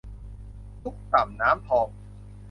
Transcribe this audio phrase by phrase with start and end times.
[0.83, 1.87] ตุ๊กต่ำน้ำทอง